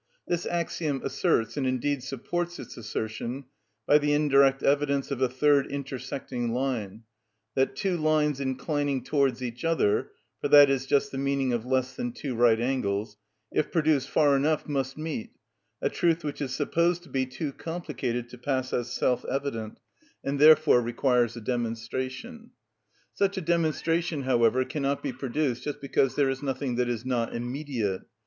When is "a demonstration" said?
21.37-22.49, 23.37-24.23